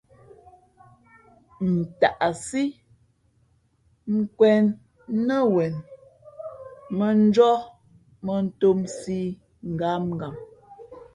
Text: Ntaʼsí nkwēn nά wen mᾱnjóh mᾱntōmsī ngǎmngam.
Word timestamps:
Ntaʼsí 1.75 2.63
nkwēn 4.15 4.65
nά 5.25 5.37
wen 5.53 5.73
mᾱnjóh 6.97 7.59
mᾱntōmsī 8.25 9.21
ngǎmngam. 9.71 10.35